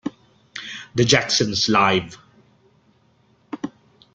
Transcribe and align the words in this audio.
The 0.95 1.05
Jacksons 1.05 1.69
Live! 1.69 2.17